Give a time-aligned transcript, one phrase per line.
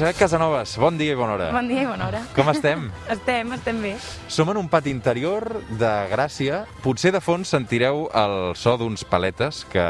[0.00, 1.46] Elisabet Casanovas, bon dia i bona hora.
[1.52, 2.22] Bon dia i bona hora.
[2.32, 2.86] Com estem?
[3.14, 3.90] Estem, estem bé.
[4.32, 5.44] Som en un pati interior
[5.76, 6.62] de Gràcia.
[6.80, 9.84] Potser de fons sentireu el so d'uns paletes que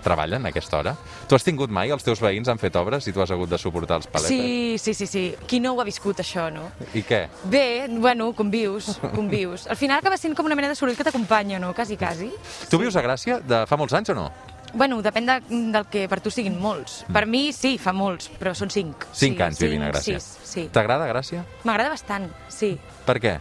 [0.00, 0.94] treballen a aquesta hora.
[1.28, 3.58] Tu has tingut mai, els teus veïns han fet obres i tu has hagut de
[3.60, 4.32] suportar els paletes?
[4.32, 5.24] Sí, sí, sí, sí.
[5.44, 6.70] Qui no ho ha viscut, això, no?
[6.96, 7.26] I què?
[7.52, 7.66] Bé,
[8.00, 9.66] bueno, convius, convius.
[9.68, 11.74] Al final acaba sent com una mena de soroll que t'acompanya, no?
[11.76, 12.32] Quasi, quasi.
[12.72, 14.30] Tu vius a Gràcia de fa molts anys o no?
[14.74, 15.38] Bueno, depèn de,
[15.74, 17.00] del que per tu siguin molts.
[17.12, 19.08] Per mi, sí, fa molts, però són cinc.
[19.12, 20.20] Cinc sí, anys vivint a Gràcia.
[20.20, 20.68] Sis, sí.
[20.72, 21.44] T'agrada Gràcia?
[21.64, 22.76] M'agrada bastant, sí.
[23.06, 23.38] Per què?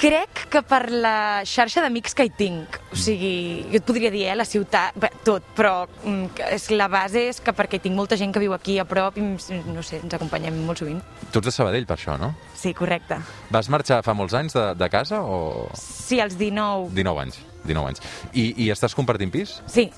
[0.00, 4.22] Crec que per la xarxa d'amics que hi tinc, o sigui, jo et podria dir,
[4.30, 8.16] eh, la ciutat, bé, tot, però mm, és, la base és que perquè tinc molta
[8.16, 11.02] gent que viu aquí a prop i, no sé, ens acompanyem molt sovint.
[11.28, 12.30] Tu ets de Sabadell, per això, no?
[12.56, 13.18] Sí, correcte.
[13.52, 15.68] Vas marxar fa molts anys de, de casa o...?
[15.76, 16.94] Sí, als 19.
[16.96, 17.42] 19 anys.
[17.68, 18.00] 19 anys.
[18.32, 19.58] I, I estàs compartint pis?
[19.68, 19.90] Sí,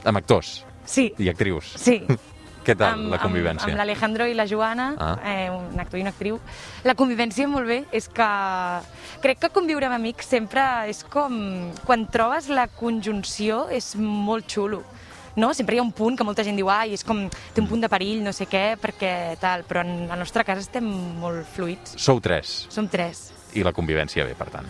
[0.00, 1.76] Amb actors sí, i actrius?
[1.78, 2.00] sí.
[2.64, 3.64] Què tal, Amb- la convivència?
[3.64, 5.16] Amb, amb l'Alejandro i la Joana, Ah.
[5.24, 6.38] eh, un actor i una actriu.
[6.84, 8.26] La convivència molt bé, és que
[9.22, 11.72] crec que conviure amb amics sempre és com...
[11.86, 14.82] Quan trobes la conjunció és molt xulo.
[15.36, 15.54] No?
[15.54, 17.80] Sempre hi ha un punt que molta gent diu ai, és com, té un punt
[17.80, 20.84] de perill, no sé què, perquè tal, però en la nostra casa estem
[21.20, 21.94] molt fluids.
[21.96, 23.30] Sou tres Som tres.
[23.54, 24.66] i la convivència bé, per tant.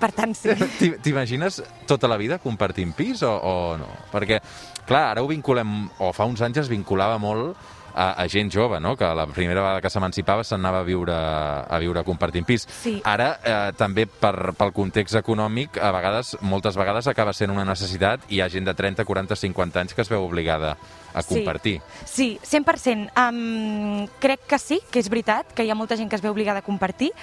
[0.00, 0.52] Per tant, sí.
[0.78, 3.88] T'i- T'imagines tota la vida compartint pis o, o no?
[4.12, 4.40] Perquè,
[4.88, 7.56] clar, ara ho vinculem, o fa uns anys es vinculava molt
[7.96, 8.94] a, a gent jove, no?
[8.96, 12.68] que la primera vegada que s'emancipava s'anava a viure, a viure compartint pis.
[12.68, 12.98] Sí.
[13.08, 18.28] Ara, eh, també per, pel context econòmic, a vegades, moltes vegades acaba sent una necessitat
[18.28, 20.76] i hi ha gent de 30, 40, 50 anys que es veu obligada
[21.16, 21.80] a compartir.
[22.04, 23.08] Sí, sí 100%.
[23.16, 26.36] Um, crec que sí, que és veritat, que hi ha molta gent que es veu
[26.36, 27.14] obligada a compartir.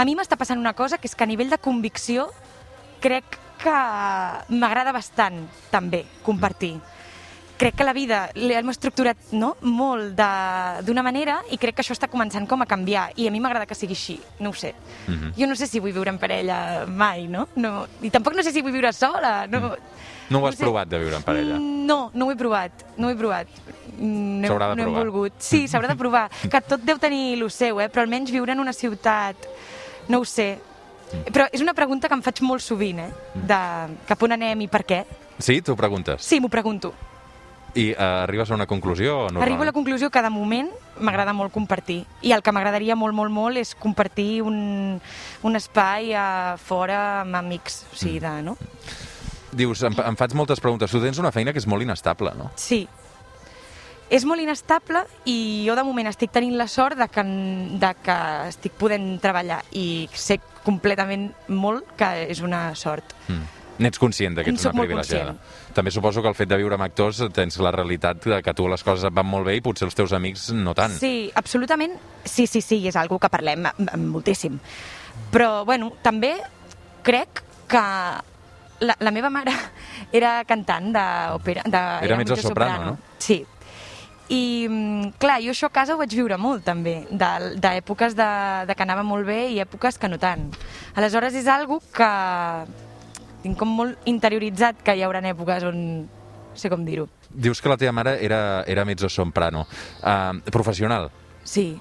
[0.00, 2.30] A mi m'està passant una cosa, que és que a nivell de convicció
[3.04, 3.76] crec que
[4.56, 6.78] m'agrada bastant, també, compartir.
[7.62, 9.52] Crec que la vida l'hem estructurat no?
[9.62, 13.30] molt de- d'una manera i crec que això està començant com a canviar i a
[13.30, 14.72] mi m'agrada que sigui així, no ho sé.
[15.06, 15.28] Mhm.
[15.38, 17.46] Jo no sé si vull viure en parella mai, no?
[17.54, 17.86] no?
[18.02, 19.76] I tampoc no sé si vull viure sola, no...
[20.28, 20.64] No ho has sé.
[20.64, 21.54] provat de viure en parella?
[21.54, 23.46] Mm, No, no ho he provat, no ho he provat.
[23.98, 25.04] Mm, No, he- S'haurà de no he provar.
[25.06, 25.32] volgut.
[25.38, 26.30] Sí, s'haurà de provar.
[26.50, 27.88] Que tot deu tenir lo seu, eh?
[27.88, 29.36] però almenys viure en una ciutat,
[30.08, 30.58] no ho sé.
[31.30, 33.10] Però és una pregunta que em faig molt sovint, eh?
[33.34, 33.62] De
[34.08, 35.04] cap on anem i per què.
[35.38, 35.60] Sí?
[35.62, 36.22] Tu preguntes?
[36.24, 36.92] Sí, m'ho pregunto.
[37.74, 39.40] I eh, arribes a una conclusió no?
[39.40, 40.68] Arribo a la conclusió que de moment
[41.00, 42.02] m'agrada molt compartir.
[42.20, 45.00] I el que m'agradaria molt, molt, molt és compartir un,
[45.42, 46.26] un espai a
[46.60, 47.84] fora amb amics.
[47.92, 48.58] O sigui, de, no?
[49.52, 50.92] Dius, em, em faig moltes preguntes.
[50.92, 52.50] Tu tens una feina que és molt inestable, no?
[52.60, 52.84] Sí.
[54.12, 57.24] És molt inestable i jo de moment estic tenint la sort de que,
[57.80, 58.16] de que
[58.50, 63.16] estic podent treballar i sé completament molt que és una sort.
[63.28, 63.61] Mm.
[63.82, 65.34] N'ets conscient de que ets una privilegiada.
[65.74, 68.68] També suposo que el fet de viure amb actors tens la realitat de que tu
[68.70, 70.92] les coses et van molt bé i potser els teus amics no tant.
[70.98, 71.96] Sí, absolutament.
[72.24, 73.66] Sí, sí, sí, és algo que parlem
[74.08, 74.58] moltíssim.
[75.32, 76.34] Però, bueno, també
[77.02, 77.80] crec que
[78.82, 79.52] la, la meva mare
[80.12, 81.62] era cantant d'òpera.
[81.66, 82.98] de- Era mezzosoprano, no?
[83.18, 83.44] Sí.
[84.32, 88.28] I, mm, clar, jo això a casa ho vaig viure molt, també, de- d'èpoques de,
[88.68, 90.46] de que anava molt bé i èpoques que no tant.
[90.94, 92.08] Aleshores, és algo que
[93.42, 95.78] tinc com molt interioritzat que hi haurà èpoques on...
[96.02, 97.08] no sé com dir-ho.
[97.30, 99.66] Dius que la teva mare era, era mezzo-soprano.
[100.02, 101.10] Uh, professional.
[101.44, 101.80] Sí,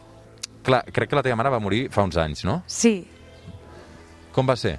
[0.64, 2.62] Clar, crec que la teva mare va morir fa uns anys, no?
[2.70, 3.08] sí,
[4.32, 4.78] Com va ser?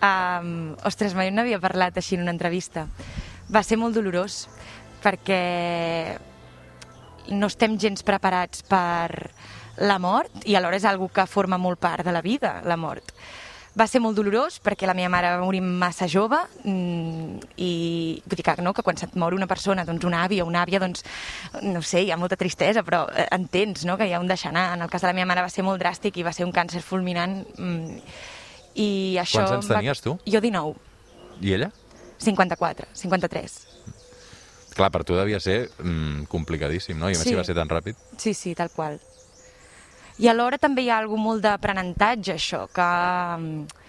[0.00, 2.86] Um, ostres, mai no havia parlat així en una entrevista.
[3.52, 4.46] Va ser molt dolorós
[5.02, 6.16] perquè
[7.34, 9.28] no estem gens preparats per
[9.84, 13.12] la mort i alhora és algo que forma molt part de la vida, la mort.
[13.76, 18.36] Va ser molt dolorós perquè la meva mare va morir massa jove mm, i vull
[18.40, 20.80] dir que, no, que quan se't mor una persona, doncs una àvia o una àvia,
[20.80, 21.04] doncs
[21.62, 24.50] no sé, hi ha molta tristesa, però eh, entens no, que hi ha un deixar
[24.54, 24.72] anar.
[24.78, 26.52] En el cas de la meva mare va ser molt dràstic i va ser un
[26.56, 28.00] càncer fulminant mm,
[28.80, 28.88] i
[29.20, 29.44] això...
[29.44, 30.16] Quants anys va- tenies, tu?
[30.26, 30.74] Jo 19,
[31.42, 31.70] I ella?
[32.18, 33.58] 54, 53.
[34.78, 37.10] Clar, per tu devia ser mm, complicadíssim, no?
[37.10, 37.30] I a més Sí.
[37.34, 37.94] si va ser tan ràpid.
[38.16, 38.98] Sí, sí, tal qual.
[40.18, 42.88] I alhora també hi ha algú molt d'aprenentatge, això, que...
[43.38, 43.84] mm,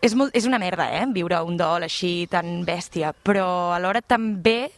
[0.00, 4.70] És, molt, és una merda, eh?, viure un dol així tan bèstia, però alhora també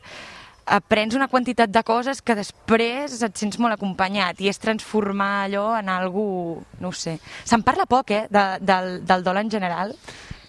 [0.64, 5.66] aprens una quantitat de coses que després et sents molt acompanyat i és transformar allò
[5.76, 7.18] en algú, no ho sé.
[7.44, 9.92] Se'n parla poc, eh, de, del, del dol en general.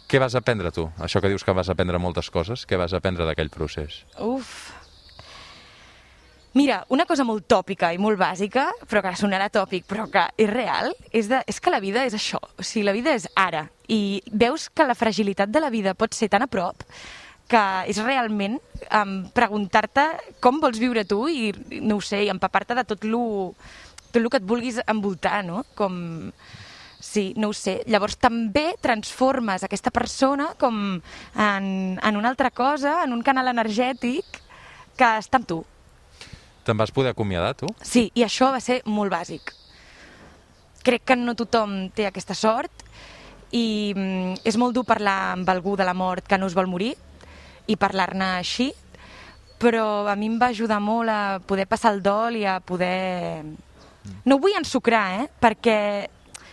[0.07, 0.89] Què vas aprendre tu?
[0.99, 4.05] Això que dius que vas aprendre moltes coses, què vas aprendre d'aquell procés?
[4.19, 4.80] Uf.
[6.53, 10.49] Mira, una cosa molt tòpica i molt bàsica, però que sonarà tòpic, però que és
[10.51, 12.41] real, és, de, és que la vida és això.
[12.59, 13.69] O sigui, la vida és ara.
[13.87, 16.83] I veus que la fragilitat de la vida pot ser tan a prop
[17.51, 17.61] que
[17.91, 18.57] és realment
[18.95, 20.05] um, preguntar-te
[20.43, 21.51] com vols viure tu i,
[21.83, 23.23] no ho sé, i empapar-te de tot lo,
[24.11, 25.65] tot el que et vulguis envoltar, no?
[25.75, 26.31] Com...
[27.01, 27.79] Sí, no ho sé.
[27.89, 31.65] Llavors també transformes aquesta persona com en,
[31.97, 34.37] en una altra cosa, en un canal energètic
[34.99, 35.63] que està amb tu.
[36.65, 37.69] Te'n vas poder acomiadar, tu?
[37.81, 39.53] Sí, i això va ser molt bàsic.
[40.85, 42.85] Crec que no tothom té aquesta sort
[43.51, 46.69] i mm, és molt dur parlar amb algú de la mort que no es vol
[46.71, 46.93] morir
[47.69, 48.71] i parlar-ne així,
[49.61, 53.43] però a mi em va ajudar molt a poder passar el dol i a poder...
[54.25, 55.27] No ho vull ensucrar, eh?
[55.41, 55.77] Perquè,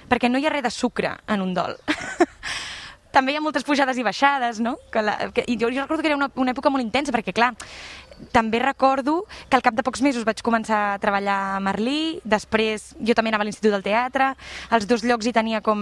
[0.09, 1.79] perquè no hi ha res de sucre en un dol.
[3.15, 4.77] També hi ha moltes pujades i baixades, no?
[4.93, 7.33] Que la, que, i jo, jo recordo que era una, una època molt intensa, perquè,
[7.33, 7.55] clar,
[8.33, 12.93] també recordo que al cap de pocs mesos vaig començar a treballar a Merlí, després
[12.99, 14.33] jo també anava a l'Institut del Teatre,
[14.71, 15.81] als dos llocs hi tenia com...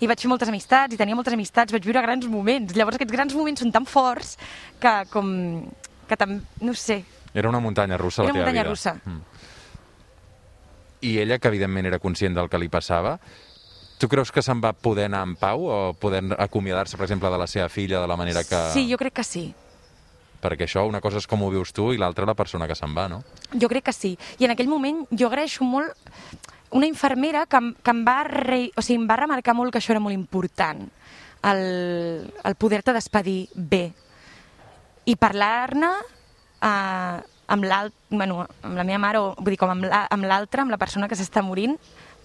[0.00, 2.74] hi vaig fer moltes amistats, i tenia moltes amistats, vaig viure grans moments.
[2.76, 4.36] Llavors aquests grans moments són tan forts
[4.80, 5.28] que com...
[6.08, 6.40] que tam...
[6.60, 7.04] no sé,
[7.34, 8.70] Era una muntanya russa, Era la teva muntanya vida.
[8.70, 8.94] russa.
[9.04, 9.22] Mm.
[11.04, 13.18] I ella, que evidentment era conscient del que li passava,
[13.98, 17.38] tu creus que se'n va poder anar en pau o poder acomiadar-se, per exemple, de
[17.38, 18.60] la seva filla de la manera que...
[18.72, 19.44] Sí, jo crec que sí.
[20.44, 22.92] Perquè això, una cosa és com ho vius tu i l'altra la persona que se'n
[22.96, 23.22] va, no?
[23.56, 24.10] Jo crec que sí.
[24.38, 25.96] I en aquell moment jo agraeixo molt
[26.74, 28.66] una infermera que, que em, va re...
[28.76, 30.82] o sigui, em va remarcar molt que això era molt important,
[31.44, 31.62] el,
[32.44, 33.86] el poder-te despedir bé
[35.06, 35.90] i parlar-ne
[36.64, 37.66] eh, amb
[38.08, 40.78] bueno, amb la meva mare, o vull dir, com amb la- amb l'altra, amb la
[40.80, 41.76] persona que s'està morint,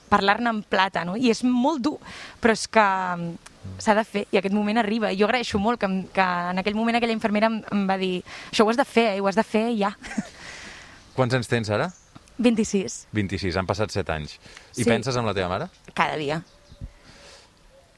[0.10, 1.16] parlar-ne en plata, no?
[1.16, 1.98] I és molt dur,
[2.42, 3.32] però és que mm,
[3.80, 5.12] s'ha de fer, i aquest moment arriba.
[5.14, 8.20] I jo agraeixo molt que, que en aquell moment aquella infermera em, em va dir
[8.52, 9.22] això ho has de fer, eh?
[9.22, 9.94] ho has de fer ja.
[11.18, 11.90] Quants anys tens ara?
[12.40, 14.38] 26, 26, han passat 7 anys.
[14.78, 14.88] I Sí.
[14.88, 15.68] penses en la teva mare?
[15.94, 16.38] cada dia.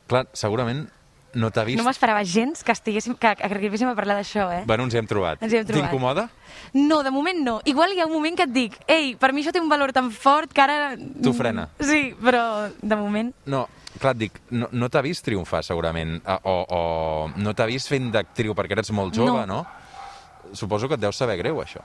[0.09, 0.87] Clar, segurament
[1.33, 1.77] no t'ha vist...
[1.79, 4.63] No m'esperava gens que, estiguéssim, que, que arribéssim a parlar d'això, eh?
[4.67, 5.41] Bueno, ens hi hem trobat.
[5.43, 5.89] Ens hi hem trobat.
[5.89, 6.25] T'incomoda?
[6.73, 7.59] No, de moment no.
[7.65, 9.93] Igual hi ha un moment que et dic, ei, per mi això té un valor
[9.95, 10.95] tan fort que ara...
[10.97, 11.69] T'ho frena.
[11.79, 12.43] Sí, però
[12.81, 13.31] de moment...
[13.45, 13.65] No,
[13.99, 16.81] clar, dic, no, no t'ha vist triomfar, segurament, a- o, o
[17.39, 19.61] no t'ha vist fent d'actriu perquè eres molt jove, no.
[19.61, 20.57] No.
[20.57, 21.79] Suposo que et deu saber greu, això.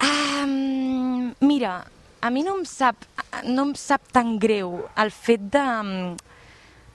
[0.00, 1.84] Um, mira,
[2.20, 2.96] a mi no em sap,
[3.44, 5.64] no em sap tan greu el fet de,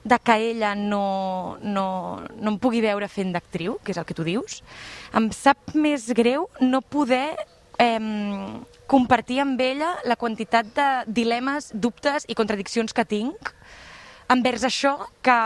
[0.04, 4.16] de que ella no, no, no em pugui veure fent d'actriu, que és el que
[4.16, 4.60] tu dius.
[5.16, 7.34] Em sap més greu no poder
[7.80, 7.98] eh,
[8.86, 13.54] compartir amb ella la quantitat de dilemes, dubtes i contradiccions que tinc
[14.28, 15.38] envers això, que,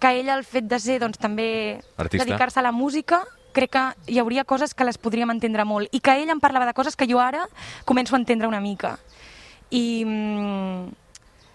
[0.00, 3.22] que ella el fet de ser doncs, també dedicar-se a la música
[3.54, 6.66] crec que hi hauria coses que les podríem entendre molt i que ell em parlava
[6.66, 7.44] de coses que jo ara
[7.86, 8.96] començo a entendre una mica.
[9.70, 11.03] I mm,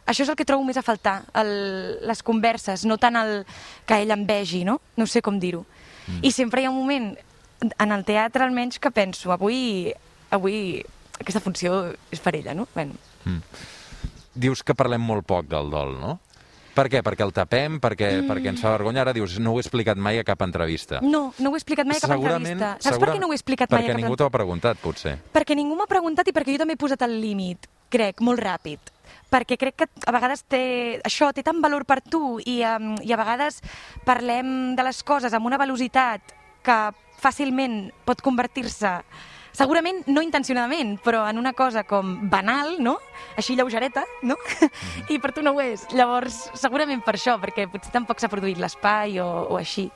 [0.10, 1.52] això és el que trobo més a faltar, el,
[2.10, 3.44] les converses, no tant el
[3.88, 4.80] que ell em vegi, no?
[4.98, 5.66] No sé com dir-ho.
[6.08, 6.22] Mm.
[6.26, 7.12] I sempre hi ha un moment,
[7.70, 9.92] en el teatre almenys, que penso, avui,
[10.34, 10.80] avui
[11.20, 12.68] aquesta funció és per ella, no?
[12.74, 12.98] Bueno,
[14.40, 16.18] Dius que parlem molt poc del dol, no?
[16.80, 17.02] Per què?
[17.04, 17.80] Perquè el tapem?
[17.84, 18.30] Perquè, mm.
[18.30, 19.02] perquè ens fa vergonya?
[19.04, 21.02] Ara dius, no ho he explicat mai a cap entrevista.
[21.04, 22.70] no, no ho he explicat mai a cap entrevista.
[22.80, 24.80] Saps per què no ho he explicat mai a Perquè cap ningú t'ho ha preguntat,
[24.80, 25.18] potser.
[25.34, 28.94] Perquè ningú m'ha preguntat i perquè jo també he posat el límit, crec, molt ràpid.
[29.30, 33.14] Perquè crec que a vegades té, això té tant valor per tu i, um, i
[33.14, 33.62] a vegades
[34.08, 36.34] parlem de les coses amb una velocitat
[36.66, 36.80] que
[37.20, 38.98] fàcilment pot convertir-se
[39.60, 42.98] segurament no intencionadament, però en una cosa com banal, no?
[43.40, 44.38] Així lleugereta, no?
[45.14, 45.88] I per tu no ho és.
[45.96, 49.90] Llavors, segurament per això, perquè potser tampoc s'ha produït l'espai o, o així.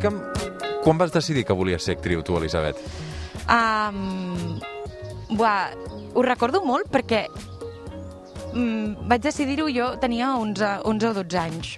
[0.00, 2.78] Explica'm, quan vas decidir que volies ser actriu, tu, Elisabet?
[3.52, 4.56] Um,
[5.36, 5.74] buah,
[6.16, 11.74] ho recordo molt perquè mm, vaig decidir-ho jo, tenia 11, 11 o 12 anys.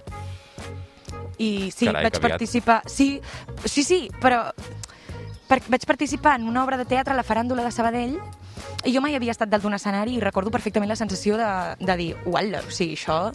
[1.43, 2.79] I sí, Carai, vaig participar...
[2.87, 3.19] Sí,
[3.67, 4.45] sí, sí, però
[5.51, 8.21] per, vaig participar en una obra de teatre a la Faràndula de Sabadell
[8.87, 11.53] i jo mai havia estat dalt d'un escenari i recordo perfectament la sensació de,
[11.83, 13.33] de dir, uala, o sigui, això,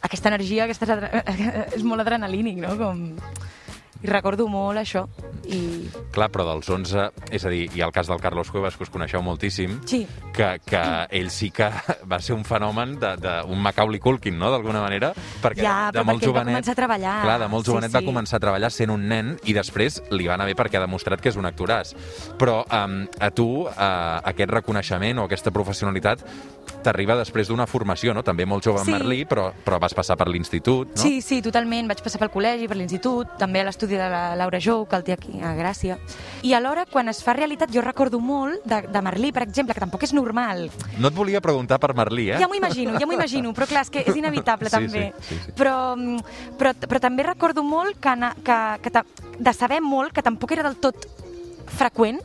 [0.00, 0.96] aquesta energia, aquesta,
[1.76, 2.78] és molt adrenalínic, no?
[2.80, 3.10] Com...
[4.02, 5.04] I recordo molt això.
[5.46, 5.88] I...
[6.12, 8.90] Clar, però dels 11, és a dir, ha el cas del Carlos Cuevas, que us
[8.90, 10.06] coneixeu moltíssim, Sí.
[10.34, 11.68] que, que ell sí que
[12.10, 16.20] va ser un fenomen d'un Macaulay Culkin, no?, d'alguna manera, perquè Ja, de, de molt
[16.22, 16.54] perquè ell va jovenet...
[16.54, 17.16] començar a treballar.
[17.24, 17.96] Clar, de molt Sí, jovenet sí.
[17.98, 20.84] va començar a treballar sent un nen i després li va anar bé perquè ha
[20.86, 21.94] demostrat que és un actoràs.
[22.38, 23.70] Però um, a tu uh,
[24.28, 26.22] aquest reconeixement o aquesta professionalitat
[26.82, 28.22] t'arriba després d'una formació, no?
[28.26, 28.92] També molt jove en Sí.
[28.94, 31.02] Merlí, però, però vas passar per l'institut, no?
[31.02, 31.86] Sí, sí, totalment.
[31.90, 35.04] Vaig passar pel col·legi, per l'institut, també a l'estudi de la Laura Jou, que el
[35.06, 35.98] té aquí a Gràcia.
[36.42, 39.82] I alhora, quan es fa realitat, jo recordo molt de, de Merlí, per exemple, que
[39.84, 40.68] tampoc és normal.
[40.98, 42.40] No et volia preguntar per Merlí, eh?
[42.42, 45.08] Ja m'ho imagino, ja m'ho imagino, però clar, és que és inevitable Sí, també.
[45.20, 45.56] sí, sí, sí.
[45.58, 49.04] Però, mm, però, però també recordo molt que, que, que
[49.38, 51.06] de saber molt que tampoc era del tot
[51.72, 52.18] freqüent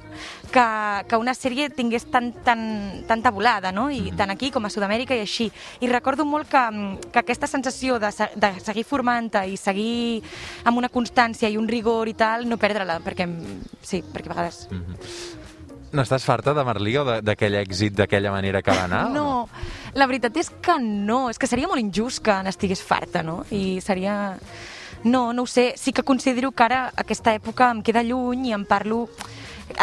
[0.52, 0.66] que,
[1.10, 2.62] que una sèrie tingués tan, tan,
[3.08, 3.88] tanta volada, no?
[3.92, 5.50] I tant aquí com a Sud-amèrica i així.
[5.82, 10.22] I recordo molt que, mm, que aquesta sensació de, de seguir formant-te i seguir
[10.66, 14.36] amb una constància i un rigor i tal, no perdre-la, perquè mm, sí, perquè a
[14.36, 14.66] vegades...
[15.98, 19.06] N'estàs farta de Merlí o d'aquell èxit d'aquella manera que va anar?
[19.08, 19.48] o No,
[19.96, 23.44] la veritat és que no, és que seria molt injust que n'estigués farta, no?
[23.52, 24.36] I seria...
[25.08, 28.56] No, no ho sé, sí que considero que ara aquesta època em queda lluny i
[28.58, 29.06] em parlo...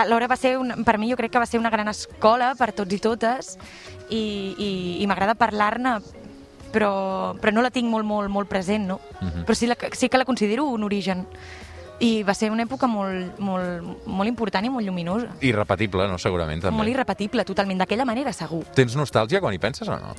[0.00, 2.72] Alhora va ser, un, per mi jo crec que va ser una gran escola per
[2.72, 3.56] tots i totes
[4.08, 4.70] i, i,
[5.02, 5.98] i m'agrada parlar-ne
[6.74, 8.98] però, però no la tinc molt, molt, molt present, no?
[9.20, 9.44] Mhm.
[9.46, 11.26] Però sí, la, sí que la considero un origen.
[12.02, 15.28] I va ser una època molt, molt, molt important i molt lluminosa.
[15.46, 16.18] Irrepetible, no?
[16.18, 16.76] Segurament, també.
[16.76, 18.64] Molt irrepetible, totalment, d'aquella manera, segur.
[18.74, 20.10] Tens nostàlgia quan hi penses o no?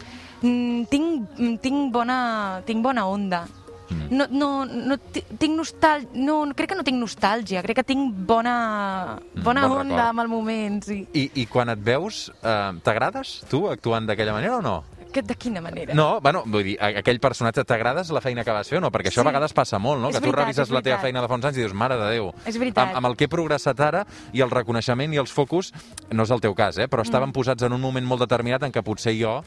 [0.42, 3.44] Mm, tinc, tinc, bona, tinc bona onda.
[3.90, 4.08] Mm.
[4.18, 8.14] No, no, no ti- tinc nostàlgia, no, crec que no tinc nostàlgia, crec que tinc
[8.28, 10.10] bona, Mm, bona bon onda record.
[10.10, 11.08] amb el moment, sí.
[11.14, 14.84] I, I quan et veus, eh, t'agrades tu actuant d'aquella manera o no?
[15.16, 15.94] Que, de quina manera?
[15.96, 18.90] No, bueno, vull dir, aquell personatge t'agrades la feina que vas fer o no?
[18.92, 19.28] Perquè això Sí.
[19.28, 20.10] a vegades passa molt, no?
[20.10, 21.96] És que tu veritat, revises la teva feina de fa uns anys i dius, mare
[21.96, 22.34] de Déu.
[22.46, 22.88] És veritat.
[22.90, 25.72] Amb, amb el que he progressat ara i el reconeixement i els focus,
[26.12, 26.90] no és el teu cas, eh?
[26.90, 29.42] però estaven posats en un moment molt determinat en què potser jo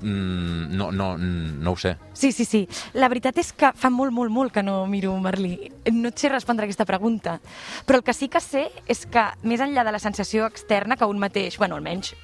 [0.00, 1.96] mm, no, no, mm, no ho sé.
[2.12, 2.68] Sí, sí, sí.
[2.94, 5.70] La veritat és que fa molt, molt, molt que no miro Merlí.
[5.92, 7.38] No et sé respondre aquesta pregunta.
[7.86, 11.06] Però el que sí que sé és que, més enllà de la sensació externa que
[11.06, 12.14] un mateix, bueno, almenys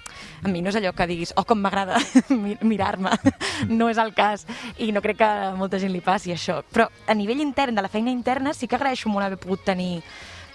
[0.44, 1.98] a mi no és allò que diguis, oh, com m'agrada
[2.30, 3.10] mi- mirar-me.
[3.68, 4.46] No és el cas.
[4.78, 6.60] I no crec que a molta gent li passi això.
[6.72, 10.02] Però a nivell intern, de la feina interna, sí que agraeixo molt haver pogut tenir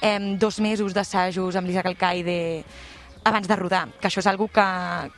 [0.01, 2.63] eh, dos mesos d'assajos amb l'Isaac Alcaide
[3.23, 4.65] abans de rodar, que això és algo que,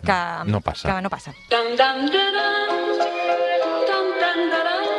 [0.06, 0.18] que,
[0.50, 0.88] No passa.
[0.90, 1.32] que no passa.
[1.50, 4.91] Dum dum da-dum, dum dum da-dum, dum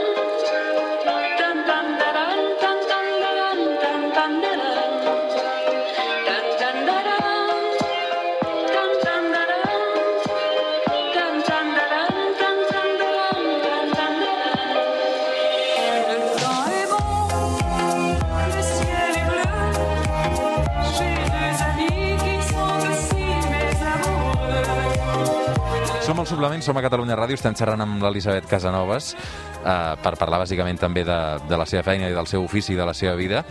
[26.43, 26.63] amoureux.
[26.65, 31.19] Som a Catalunya Ràdio, estem xerrant amb l'Elisabet Casanovas eh, per parlar bàsicament també de,
[31.49, 33.45] de la seva feina i del seu ofici i de la seva vida.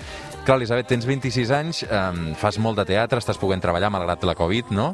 [0.45, 4.35] Clar, Elisabet, tens 26 anys, eh, fas molt de teatre, estàs podent treballar malgrat la
[4.35, 4.93] Covid, no?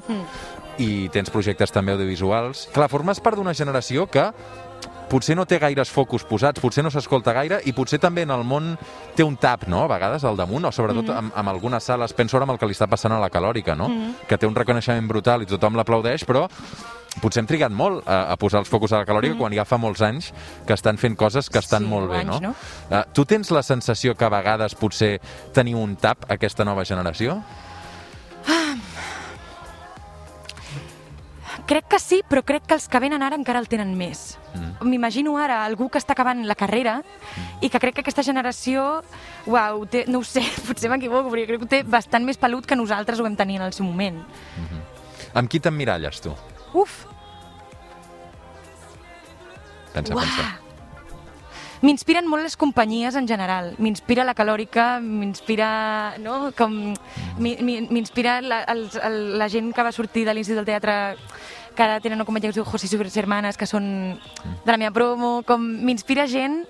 [0.77, 2.67] I tens projectes també audiovisuals.
[2.73, 4.29] Clar, formes part d'una generació que
[5.07, 8.43] potser no té gaires focus posats, potser no s'escolta gaire i potser també en el
[8.47, 8.73] món
[9.15, 12.37] té un tap, no?, a vegades al damunt, o sobretot amb, amb algunes sales, penso
[12.37, 13.89] ara amb el que li està passant a la Calòrica, no?,
[14.27, 16.47] que té un reconeixement brutal i tothom l'aplaudeix, però
[17.21, 19.79] potser hem trigat molt a, a posar els focus a la Calòrica quan ja fa
[19.81, 20.29] molts anys
[20.67, 22.51] que estan fent coses que estan Sí, molt bé, anys, no?
[22.51, 22.91] no?
[22.91, 25.15] Uh, tu tens la sensació que a vegades potser
[25.55, 27.39] teniu un tap, aquesta nova generació?
[31.67, 34.37] Crec que sí, però crec que els que venen ara encara el tenen més.
[34.79, 37.01] M'imagino ara algú que està acabant la carrera
[37.59, 39.01] i que crec que aquesta generació,
[39.51, 42.77] uau, té, no ho sé, potser m'equivoco, però crec que té bastant més pelut que
[42.79, 44.21] nosaltres ho vam tenir en el seu moment.
[45.35, 46.31] Amb qui t'emmiralles, tu?
[46.73, 47.03] Uf,
[49.93, 50.23] Pensa, uah.
[50.23, 50.47] pensa.
[51.81, 53.75] M'inspiren molt les companyies en general.
[53.77, 56.15] M'inspira la calòrica, m'inspira...
[56.23, 56.51] No?
[56.57, 56.73] Com...
[57.37, 60.95] mi- M'inspira la, els, el, la gent que va sortir de l'Institut del Teatre
[61.77, 64.71] que ara tenen una companyia que es diu José y sus hermanas, que són de
[64.71, 66.63] la meva promo, com m'inspira gent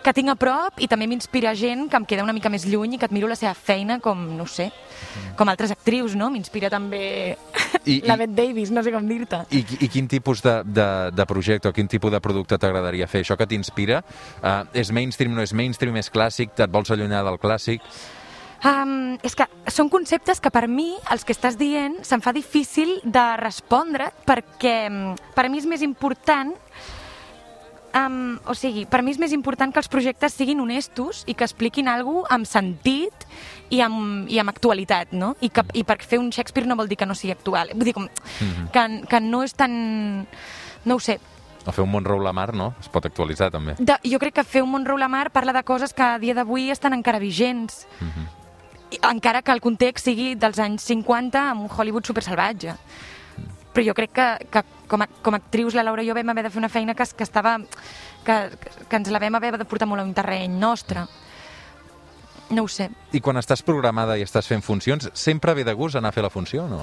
[0.00, 2.94] que tinc a prop i també m'inspira gent que em queda una mica més lluny
[2.96, 4.70] i que admiro la seva feina com, no sé,
[5.36, 6.30] com altres actrius, no?
[6.32, 7.36] M'inspira també
[7.84, 9.42] I- la i- Bette Davis, no sé com dir-te.
[9.52, 13.20] I, I quin tipus de, de, de projecte o quin tipus de producte t'agradaria fer?
[13.26, 14.00] Això que t'inspira?
[14.40, 16.56] Uh, és mainstream, no és mainstream, és clàssic?
[16.56, 17.84] Et vols allunyar del clàssic?
[18.60, 22.98] Um, és que són conceptes que per mi, els que estàs dient, se'm fa difícil
[23.04, 26.52] de respondre perquè mm, per mi és més important
[27.96, 31.46] um, o sigui, per mi és més important que els projectes siguin honestos i que
[31.46, 33.26] expliquin alguna cosa amb sentit
[33.70, 35.34] i amb, i amb actualitat, no?
[35.40, 37.72] I, que, I per fer un Shakespeare no vol dir que no sigui actual.
[37.74, 38.08] Vull dir, com,
[38.74, 40.26] que, que no és tan...
[40.84, 41.20] No ho sé,
[41.68, 42.70] O fer un Montreux la mar, no?
[42.80, 43.74] Es pot actualitzar, també.
[43.76, 46.32] de, jo crec que fer un Montreux la Mar parla de coses que a dia
[46.34, 47.84] d'avui estan encara vigents.
[48.00, 48.30] I,
[49.02, 52.74] encara que el context sigui dels anys 50 amb un Hollywood supersalvatge.
[53.70, 56.28] Però jo crec que, que com, a, com a actrius la Laura i jo vam
[56.32, 57.58] haver de fer una feina que, que estava...
[58.24, 58.34] Que,
[58.90, 61.06] que ens la vam haver de portar molt a un terreny nostre.
[62.50, 62.88] No ho sé.
[63.14, 66.24] I quan estàs programada i estàs fent funcions, sempre ve de gust anar a fer
[66.26, 66.82] la funció o no?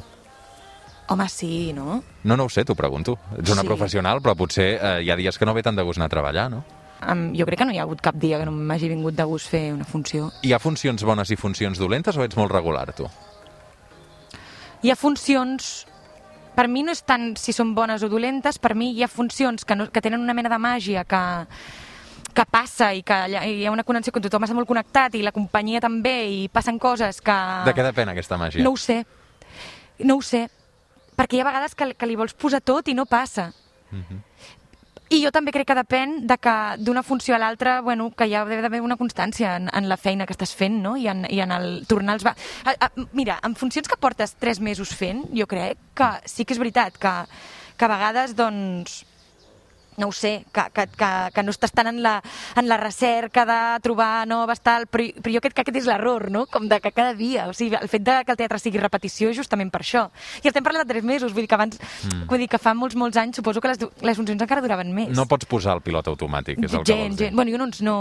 [1.12, 2.02] Home, sí, no?
[2.24, 3.18] No, no ho sé, t'ho pregunto.
[3.38, 3.68] Ets una Sí.
[3.68, 6.16] professional, però potser eh, hi ha dies que no ve tant de gust anar a
[6.16, 6.64] treballar, no?
[7.06, 9.24] Um, jo crec que no hi ha hagut cap dia que no m'hagi vingut de
[9.30, 10.32] gust fer una funció.
[10.42, 13.06] Hi ha funcions bones i funcions dolentes o ets molt regular, tu?
[14.82, 15.86] hi ha funcions
[16.58, 19.66] per mi no és tant si són bones o dolentes, per mi hi ha funcions
[19.66, 21.20] que, no, que tenen una mena de màgia que,
[22.34, 25.34] que passa i que hi ha una connexió que tothom està molt connectat i la
[25.36, 27.36] companyia també i passen coses que...
[27.68, 28.64] De què depèn aquesta màgia?
[28.66, 29.04] No ho sé.
[30.02, 30.48] No ho sé.
[31.18, 33.52] Perquè hi ha vegades que, que li vols posar tot i no passa.
[33.92, 34.24] Mhm.
[35.10, 38.34] I jo també crec que depèn de que d'una funció a l'altra, bueno, que hi
[38.36, 40.98] ha d'haver una constància en, en la feina que estàs fent, no?
[41.00, 42.26] I en, i en el tornar els...
[42.28, 42.34] Va...
[42.68, 46.58] A, a, mira, en funcions que portes tres mesos fent, jo crec que sí que
[46.58, 47.14] és veritat que,
[47.78, 49.06] que a vegades, doncs,
[49.98, 52.20] no ho sé, que, que, que, que no estàs tant en la,
[52.56, 56.30] en la recerca de trobar noves tal, però, però jo crec que aquest és l'error,
[56.34, 56.46] no?
[56.52, 59.32] Com de que cada dia, o sigui, el fet de que el teatre sigui repetició
[59.32, 60.08] és justament per això.
[60.44, 62.28] I estem parlant de tres mesos, vull dir que abans, mm.
[62.30, 65.10] vull dir que fa molts, molts anys, suposo que les, les funcions encara duraven més.
[65.18, 67.26] No pots posar el pilot automàtic, és el que gent, vols dir.
[67.26, 67.40] gent.
[67.42, 67.98] Bueno, jo no, no,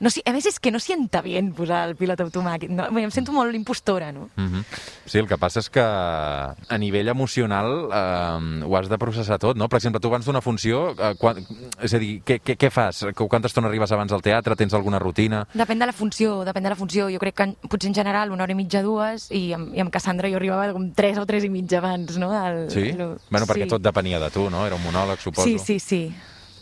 [0.00, 2.72] no, a més és que no sienta bien posar el pilot automàtic.
[2.72, 2.88] No?
[2.96, 4.30] Bé, em sento molt impostora, no?
[4.36, 4.64] Mm -hmm.
[5.04, 9.56] Sí, el que passa és que a nivell emocional eh, ho has de processar tot,
[9.56, 9.68] no?
[9.68, 11.40] Per exemple, tu abans d'una funció, eh, quan,
[11.82, 13.02] és a dir, què, què, què fas?
[13.18, 14.54] Quanta estona arribes abans al teatre?
[14.56, 15.42] Tens alguna rutina?
[15.58, 17.08] Depèn de la funció, depèn de la funció.
[17.10, 19.82] Jo crec que en- potser en general una hora i mitja, dues, i amb, i
[19.82, 22.30] amb Cassandra jo arribava com tres o tres i mitja abans, no?
[22.46, 22.88] El, Sí?
[22.94, 23.74] el- Bueno, perquè sí.
[23.74, 24.64] tot depenia de tu, no?
[24.66, 25.48] Era un monòleg, suposo.
[25.48, 26.14] Sí, sí, sí.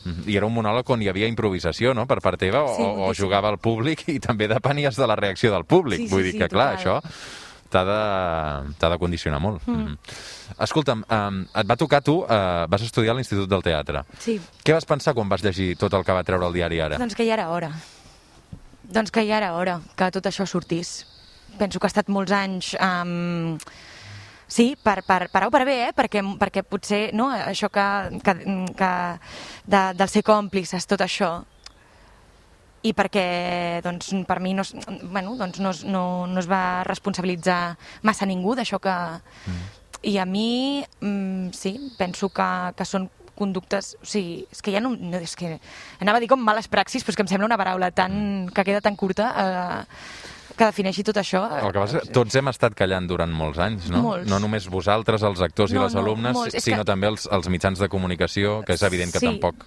[0.04, 0.25] Mhm.
[0.28, 3.14] I era un monòleg on hi havia improvisació, no?, per part teva, o, Sí, o
[3.16, 5.99] jugava al públic i també depenies de la reacció del públic.
[5.99, 7.00] Sí, sí, Vull dir sí, que, clar, total.
[7.00, 7.44] això
[7.75, 9.67] t'ha de, de condicionar molt.
[9.67, 9.87] Mm.
[9.87, 9.97] -hmm.
[10.65, 14.04] Escolta'm, um, et va tocar tu, uh, vas estudiar a l'Institut del Teatre.
[14.19, 16.99] Sí, Què vas pensar quan vas llegir tot el que va treure el diari ara?
[16.99, 17.73] doncs que ja era hora.
[18.82, 21.06] Doncs que ja era hora que tot això sortís.
[21.58, 22.76] Penso que ha estat molts anys...
[22.80, 23.58] Um,
[24.47, 25.93] Sí, per, per, per A o per bé, eh?
[25.97, 28.34] perquè, perquè potser no, això que, que,
[28.76, 28.91] que
[29.65, 31.45] de, del ser còmplices, tot això,
[32.84, 34.75] i perquè doncs, per mi no, es-
[35.08, 38.94] bueno, doncs no, es- no, no es va responsabilitzar massa ningú d'això que...
[39.49, 39.64] Mm.
[40.04, 42.44] I a mi, mm, sí, penso que,
[42.76, 43.94] que són conductes...
[44.02, 45.16] O sigui, és que ja no, no...
[45.16, 45.54] És que
[46.04, 48.64] anava a dir com males praxis, però és que em sembla una paraula tan, que
[48.68, 49.78] queda tan curta eh,
[50.58, 51.40] que defineixi tot això.
[51.56, 54.02] El que passa és que tots hem estat callant durant molts anys, no?
[54.10, 54.28] Molts.
[54.28, 56.54] No només vosaltres, els actors i No, les no, alumnes, molts.
[56.60, 59.26] És sinó que- també els, els mitjans de comunicació, que és evident que Sí.
[59.32, 59.64] tampoc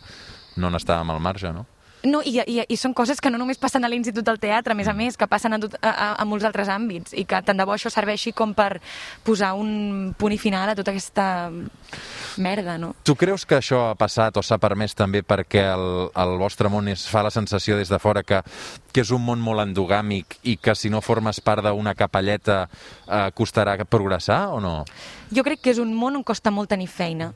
[0.62, 1.66] no n'estàvem al marge, no?
[2.06, 4.78] No, i, i, i són coses que no només passen a l'Institut del Teatre, a
[4.78, 7.40] més a més, que passen a, tot, a, a, a molts altres àmbits, i que
[7.42, 8.78] tant de bo això serveixi com per
[9.26, 11.28] posar un punt i final a tota aquesta
[12.38, 12.92] merda, no?
[13.08, 16.88] Tu creus que això ha passat o s'ha permès també perquè el, el vostre món
[16.92, 18.44] es fa la sensació des de fora que,
[18.94, 23.28] que és un món molt endogàmic i que si no formes part d'una capelleta eh,
[23.34, 24.78] costarà progressar o no?
[25.34, 27.34] Jo crec que és un món on costa molt tenir feina.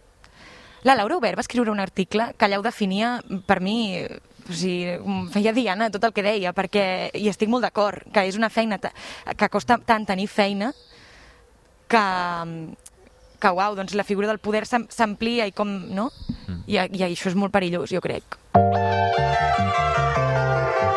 [0.83, 4.01] La Laura Obert va escriure un article que allà ho definia, per mi,
[4.49, 4.97] o sigui,
[5.33, 8.79] feia diana tot el que deia, perquè hi estic molt d'acord, que és una feina
[8.81, 10.71] que costa tant tenir feina
[11.91, 12.03] que,
[13.41, 16.09] que uau, doncs la figura del poder s'am- s'amplia i com, no?
[16.67, 18.37] I, I això és molt perillós, jo crec.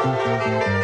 [0.05, 0.84] Someone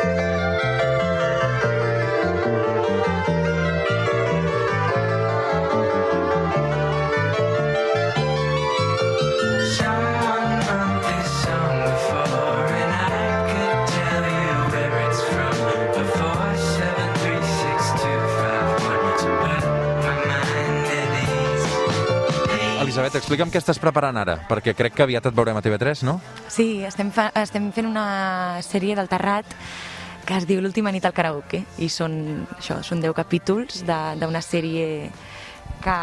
[23.31, 26.17] explica'm què estàs preparant ara, perquè crec que aviat et veurem a TV3, no?
[26.51, 29.47] Sí, estem, fa, estem fent una sèrie del Terrat
[30.27, 32.17] que es diu L'última nit al karaoke i són,
[32.57, 35.13] això, són 10 capítols d'una sèrie
[35.85, 35.97] que,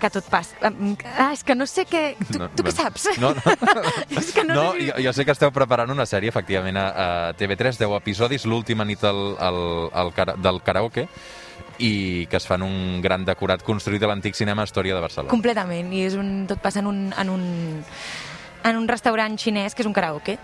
[0.00, 0.56] que tot passa...
[0.64, 2.02] Ah, és que no sé què...
[2.20, 3.08] Tu, tu què saps?
[3.22, 3.56] No, no.
[4.20, 4.86] és que no, no sé si...
[4.90, 7.08] jo, jo sé que esteu preparant una sèrie, efectivament, a, a
[7.38, 9.60] TV3, 10 episodis, l'última nit al, al,
[9.92, 11.08] al, del karaoke,
[11.78, 15.30] i que es fan un gran decorat construït a l'antic cinema Història de Barcelona.
[15.30, 17.44] Completament, i és un, tot passa en un, en un,
[18.64, 20.38] en un restaurant xinès que és un karaoke.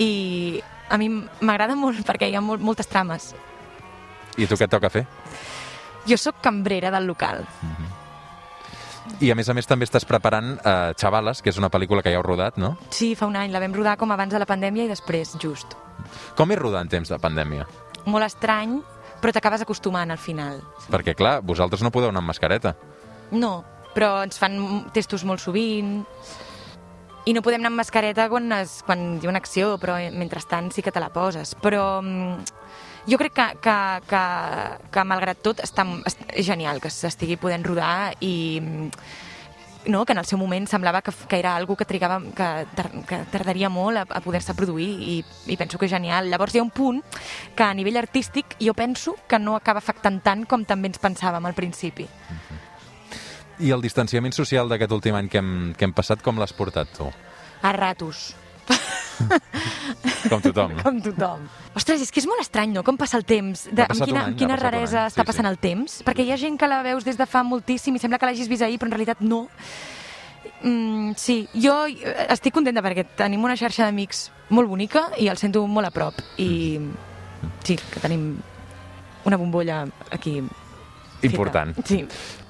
[0.00, 3.32] I a mi m'agrada molt perquè hi ha molt, moltes trames.
[4.38, 5.04] I tu què et toca fer?
[6.08, 7.42] Jo sóc cambrera del local.
[9.20, 12.12] I a més a més també estàs preparant uh, Xavales, que és una pel·lícula que
[12.12, 12.76] ja heu rodat, no?
[12.94, 13.50] Sí, fa un any.
[13.52, 15.74] La vam rodar com abans de la pandèmia i després, just.
[16.38, 17.66] Com és rodar en temps de pandèmia?
[18.06, 18.78] Molt estrany,
[19.22, 20.62] però t'acabes acostumant al final.
[20.92, 22.76] Perquè, clar, vosaltres no podeu anar amb mascareta.
[23.34, 24.60] No, però ens fan
[24.94, 25.98] testos molt sovint
[27.28, 30.70] i no podem anar amb mascareta quan, es, quan hi ha una acció, però mentrestant
[30.72, 31.52] sí que te la poses.
[31.60, 32.54] Però mm,
[33.08, 33.76] jo crec que, que,
[34.10, 34.22] que,
[34.92, 38.90] que malgrat tot està, est- és genial que s'estigui podent rodar i
[39.88, 42.90] no, que en el seu moment semblava que, que era algo que trigava, que, tar,
[43.08, 45.14] que tardaria molt a, a poder-se produir i,
[45.46, 46.28] i penso que és genial.
[46.28, 46.98] Llavors hi ha un punt
[47.56, 51.46] que a nivell artístic jo penso que no acaba afectant tant com també ens pensàvem
[51.48, 52.04] al principi.
[53.64, 56.92] I el distanciament social d'aquest últim any que hem, que hem passat, com l'has portat
[56.98, 57.08] tu?
[57.62, 58.34] A ratos.
[60.30, 60.74] Com tothom.
[60.82, 61.44] Com tothom.
[61.78, 63.66] Ostres, és que és molt estrany, no?, com passa el temps.
[63.70, 65.52] De, amb quina, any, amb quina raresa està sí, passant sí.
[65.52, 66.00] el temps.
[66.06, 68.50] Perquè hi ha gent que la veus des de fa moltíssim i sembla que l'hagis
[68.50, 69.46] vist ahir, però en realitat no.
[70.62, 75.38] Mm, sí, jo eh, estic contenta perquè tenim una xarxa d'amics molt bonica i el
[75.38, 76.18] sento molt a prop.
[76.42, 76.78] I
[77.62, 78.32] sí, que tenim
[79.28, 80.40] una bombolla aquí.
[80.42, 81.30] feta.
[81.30, 81.78] Important.
[81.86, 82.04] Sí.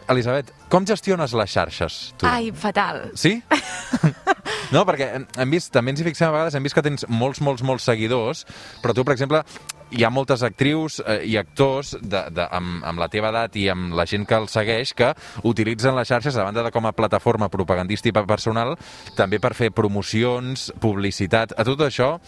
[0.08, 2.26] Elisabet, com gestiones les xarxes, tu?
[2.26, 3.10] Ai, fatal.
[3.14, 3.42] Sí?
[4.74, 7.40] no, perquè hem- vist, també ens hi fixem a vegades, hem vist que tens molts,
[7.40, 8.44] molts, molts seguidors,
[8.82, 9.42] però tu, per exemple,
[9.90, 13.68] hi ha moltes actrius eh, i actors de, de, amb, amb la teva edat i
[13.72, 15.14] amb la gent que el segueix que
[15.48, 18.76] utilitzen les xarxes, a banda de com a plataforma propagandística personal,
[19.16, 22.18] també per fer promocions, publicitat, a tot això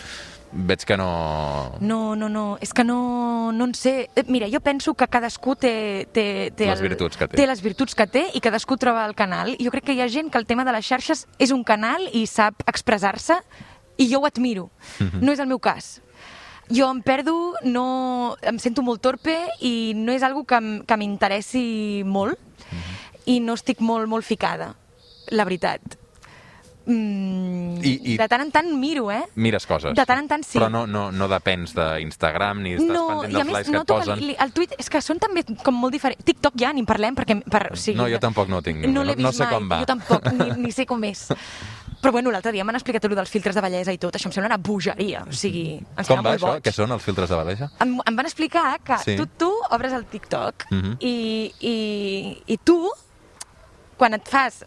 [0.52, 1.76] veig que no...
[1.80, 4.10] No, no, no, és que no, no en sé.
[4.16, 6.08] Eh, Mira, jo penso que cadascú té...
[6.12, 7.36] té, té Les virtuts que té.
[7.38, 9.54] Té les virtuts que té i cadascú troba el canal.
[9.62, 12.02] Jo crec que hi ha gent que el tema de les xarxes és un canal
[12.12, 13.38] i sap expressar-se
[14.00, 14.70] i jo ho admiro.
[14.98, 15.20] Mhm.
[15.22, 16.00] No és el meu cas.
[16.70, 22.02] Jo em perdo, no, em sento molt torpe i no és algo que, que m'interessi
[22.06, 22.38] molt
[22.70, 23.24] Mhm.
[23.26, 24.76] i no estic molt, molt ficada,
[25.30, 25.80] la veritat.
[26.90, 29.22] Mm, I- i- De tant en tant miro, eh?
[29.36, 29.94] Mires coses.
[29.94, 30.58] De tant en tant sí.
[30.58, 34.20] Però no, no, no depens d'Instagram ni estàs no, pendent dels likes que et posen.
[34.26, 36.24] li- el tuit és que són també com molt diferents.
[36.24, 37.38] TikTok ja ni en parlem perquè...
[37.48, 38.84] Per, o sigui, No, jo tampoc no tinc.
[38.86, 39.78] No, No- no sé mai, com va.
[39.80, 41.28] Jo tampoc, ni, ni sé com és.
[42.00, 44.14] Però bueno, l'altre dia m'han explicat allò dels filtres de bellesa i tot.
[44.16, 45.22] Això em sembla una bogeria.
[45.28, 46.46] O sigui, em Com va això?
[46.54, 46.62] boig.
[46.64, 47.70] Què són els filtres de baleja?
[47.80, 49.16] Em, em van explicar que Sí.
[49.16, 50.96] tu, tu obres el TikTok Mhm.
[51.00, 52.88] i, i, i tu,
[53.98, 54.64] quan et fas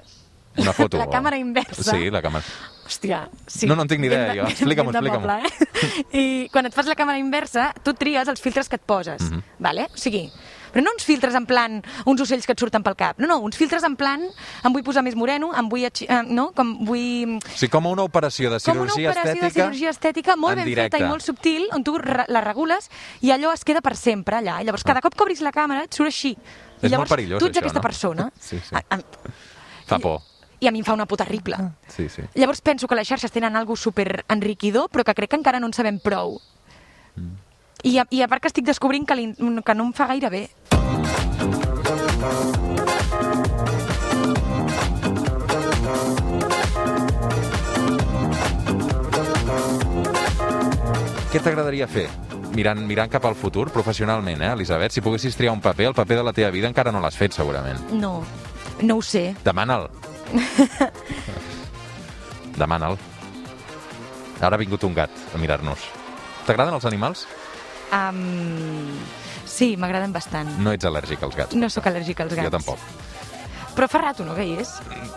[0.57, 0.97] Una foto.
[0.97, 1.83] la o- càmera inversa...
[1.91, 2.43] Sí, la càmera.
[2.85, 3.65] Hòstia, sí.
[3.65, 4.43] No, no en tinc ni idea, jo.
[4.47, 4.91] Explica-m'ho.
[4.91, 6.45] poble, Eh?
[6.45, 9.41] I quan et fas la càmera inversa, tu tries els filtres que et poses, Mhm.
[9.59, 9.85] vale?
[9.93, 10.29] O sigui,
[10.73, 13.17] però no uns filtres en plan uns ocells que et surten pel cap.
[13.19, 15.85] No, no, uns filtres en plan em vull posar més moreno, em vull...
[15.85, 16.51] eh, no?
[16.51, 17.37] Com vull...
[17.39, 19.47] O sigui, com una operació de Com una cirurgia operació estètica...
[19.47, 20.97] de cirurgia estètica molt en ben directe.
[20.97, 22.89] feta i molt subtil, on tu la regules
[23.21, 24.59] i allò es queda per sempre allà.
[24.61, 26.35] I llavors, cada cop que obris la càmera, et surt així.
[26.35, 27.81] És I llavors, molt perillós, tu ets això, aquesta no?
[27.81, 28.29] persona.
[28.39, 28.75] Sí, sí.
[28.75, 28.99] A, a,
[29.87, 30.21] Fa por.
[30.63, 31.57] I a mi em fa una por terrible.
[31.91, 32.21] Sí, sí.
[32.35, 35.67] Llavors penso que les xarxes tenen algo super enriquidor, però que crec que encara no
[35.67, 36.37] en sabem prou.
[37.19, 37.33] Mm.
[37.83, 40.29] I, a, I a part que estic descobrint que, li, que no em fa gaire
[40.31, 40.45] bé.
[51.33, 52.07] Què t'agradaria fer?
[52.55, 54.95] Mirant, mirant cap al futur, professionalment, eh, Elisabet?
[54.95, 57.35] Si poguessis triar un paper, el paper de la teva vida encara no l'has fet,
[57.35, 57.83] segurament.
[57.91, 58.21] No,
[58.79, 59.33] no ho sé.
[59.43, 59.89] Demana'l.
[62.59, 62.97] Demana'l.
[64.43, 65.85] Ara ha vingut un gat a mirar-nos.
[66.47, 67.23] T'agraden els animals?
[67.93, 68.89] Um,
[69.47, 70.49] sí, m'agraden bastant.
[70.59, 71.55] No ets al·lèrgic als gats.
[71.55, 72.49] No sóc al·lèrgica als gats.
[72.49, 72.79] Jo tampoc.
[73.73, 74.75] Però fa rato, no, que hi és?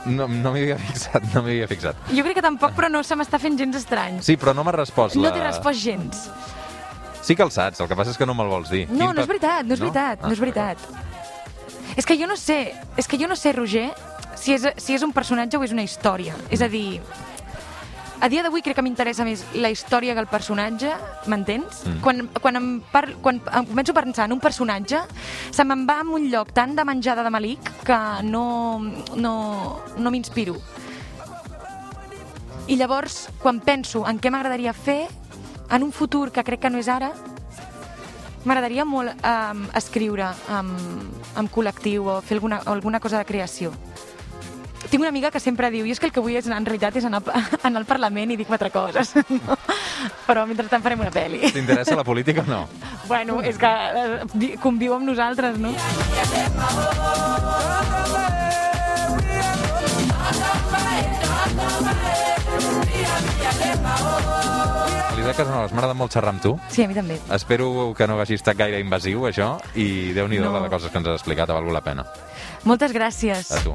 [0.08, 2.06] No, no m'hi havia fixat, no m'hi havia fixat.
[2.14, 4.22] Jo crec que tampoc, però no se m'està fent gens estrany.
[4.24, 5.34] Sí, però no m'ha respost No la...
[5.34, 6.28] t'he respost gens.
[7.26, 8.84] Sí que el saps, el que passa és que no me'l vols dir.
[8.88, 10.78] No, Quin no és veritat, no és veritat, no és veritat.
[11.98, 12.60] És que jo no sé,
[12.96, 13.88] és que jo no sé, Roger,
[14.46, 16.36] si és, si és un personatge o és una història.
[16.54, 17.00] És a dir,
[18.22, 20.92] a dia d'avui crec que m'interessa més la història que el personatge,
[21.26, 21.82] m'entens?
[21.82, 21.98] Mm.
[22.04, 25.02] Quan, quan, em par, quan em començo a pensar en un personatge,
[25.50, 28.46] se me'n va a un lloc tan de menjada de malic que no,
[29.16, 29.34] no,
[29.98, 30.56] no m'inspiro.
[32.66, 35.06] I llavors, quan penso en què m'agradaria fer,
[35.70, 37.10] en un futur que crec que no és ara,
[38.46, 40.78] m'agradaria molt um, escriure amb,
[41.34, 43.74] amb col·lectiu o fer alguna, alguna cosa de creació
[44.90, 46.68] tinc una amiga que sempre diu, i és que el que vull és, anar, en
[46.68, 47.22] realitat és anar,
[47.66, 49.14] anar al Parlament i dir quatre coses.
[49.30, 49.56] No?
[50.26, 51.42] Però mentrestant farem una pel·li.
[51.54, 52.62] T'interessa la política o no?
[53.06, 55.74] Bueno, és que eh, conviu amb nosaltres, no?
[65.16, 66.54] Elisa Casanovas, m'agrada molt xerrar amb tu.
[66.70, 67.18] Sí, a mi també.
[67.34, 70.52] Espero que no hagi estat gaire invasiu, això, i déu nhi no.
[70.54, 72.06] la de coses que ens has explicat, ha valgut la pena.
[72.68, 73.50] Moltes gràcies.
[73.50, 73.74] A tu.